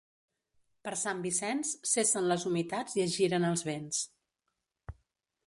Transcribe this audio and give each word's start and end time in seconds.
Per 0.87 0.93
Sant 1.01 1.19
Vicenç 1.25 1.73
cessen 1.91 2.31
les 2.31 2.47
humitats 2.53 2.99
i 3.01 3.05
es 3.05 3.15
giren 3.19 3.47
els 3.53 3.65
vents. 3.71 4.03